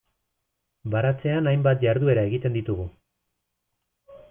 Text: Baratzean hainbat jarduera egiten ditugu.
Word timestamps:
Baratzean 0.95 1.51
hainbat 1.51 1.85
jarduera 1.85 2.25
egiten 2.31 2.59
ditugu. 2.59 2.89